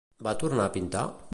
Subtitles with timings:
[0.27, 1.05] Va tornar a pintar?